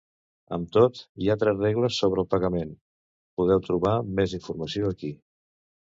[0.55, 2.73] Amb tot, hi ha altres regles sobre el pagament;
[3.41, 5.19] podeu trobar més informació aquí.